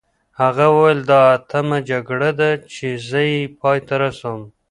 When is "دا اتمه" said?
1.11-1.77